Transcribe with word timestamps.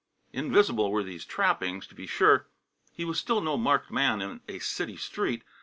Invisible 0.33 0.91
were 0.91 1.03
these 1.03 1.25
trappings, 1.25 1.85
to 1.85 1.93
be 1.93 2.07
sure; 2.07 2.47
he 2.91 3.05
was 3.05 3.19
still 3.19 3.39
no 3.39 3.55
marked 3.55 3.91
man 3.91 4.19
in 4.19 4.41
a 4.47 4.57
city 4.57 4.97
street. 4.97 5.43